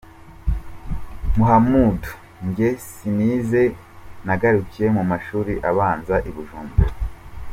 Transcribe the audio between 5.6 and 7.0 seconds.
abanza i Bujumbura.